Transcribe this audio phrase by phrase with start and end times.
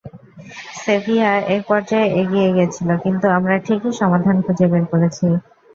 [0.77, 5.25] সেভিয়া একপর্যায়ে এগিয়ে গিয়েছিল, কিন্তু আমরা ঠিকই সমাধান খুঁজে বের করেছি।